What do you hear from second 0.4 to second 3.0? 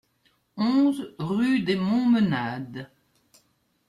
onze rue des Montmenades